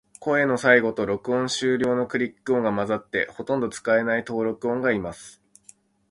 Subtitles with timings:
[0.19, 5.43] 声の最後と、録音終了のクリック音が混ざって、ほとんど使えない登録者がいます。